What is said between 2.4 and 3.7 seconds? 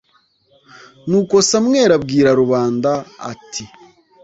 rubanda, ati